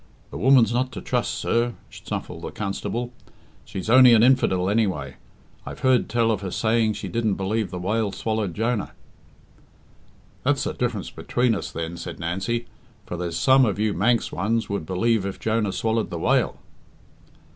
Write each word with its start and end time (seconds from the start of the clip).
"The 0.31 0.37
woman's 0.39 0.73
not 0.73 0.91
to 0.93 1.01
trust, 1.01 1.31
sir," 1.35 1.75
snuffled 1.91 2.41
the 2.41 2.49
constable. 2.49 3.13
"She's 3.65 3.87
only 3.87 4.15
an 4.15 4.23
infidel, 4.23 4.67
anyway. 4.67 5.17
I've 5.63 5.81
heard 5.81 6.09
tell 6.09 6.31
of 6.31 6.41
her 6.41 6.49
saying 6.49 6.93
she 6.93 7.07
didn't 7.07 7.35
believe 7.35 7.69
the 7.69 7.77
whale 7.77 8.11
swallowed 8.11 8.55
Jonah." 8.55 8.93
"That's 10.41 10.63
the 10.63 10.73
diff'rance 10.73 11.11
between 11.11 11.53
us, 11.53 11.71
then," 11.71 11.97
said 11.97 12.19
Nancy; 12.19 12.65
"for 13.05 13.15
there's 13.15 13.37
some 13.37 13.63
of 13.63 13.77
you 13.77 13.93
Manx 13.93 14.31
ones 14.31 14.69
would 14.69 14.87
believe 14.87 15.23
if 15.23 15.39
Jonah 15.39 15.71
swallowed 15.71 16.09
the 16.09 16.17
whale." 16.17 16.57